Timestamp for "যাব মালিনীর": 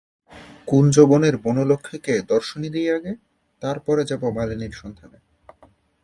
4.05-4.71